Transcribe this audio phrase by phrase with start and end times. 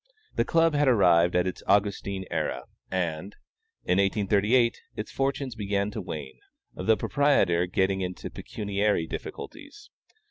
[0.35, 3.35] The Club had arrived at its Augustine era, and,
[3.83, 6.39] in 1838, its fortunes began to wane;
[6.73, 9.91] the proprietor getting into pecuniary difficulties.